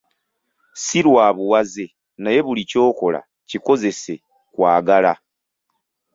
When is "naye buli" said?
2.21-2.63